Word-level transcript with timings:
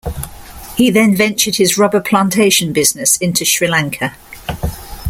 He 0.75 0.89
then 0.89 1.15
ventured 1.15 1.57
his 1.57 1.77
rubber 1.77 2.01
plantation 2.01 2.73
business 2.73 3.17
into 3.17 3.45
Sri 3.45 3.67
Lanka. 3.67 4.15